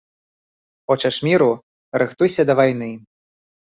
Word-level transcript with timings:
Хочаш 0.91 1.17
міру, 1.29 1.51
рыхтуйся 2.03 2.49
да 2.51 2.59
вайны. 2.61 2.89